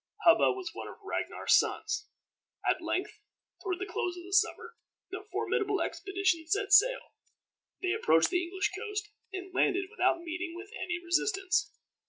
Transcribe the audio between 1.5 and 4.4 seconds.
sons. At length, toward the close of the